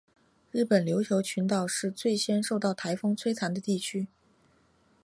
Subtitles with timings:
[0.49, 4.07] 日本琉球群岛是最先受到台风摧残的地区。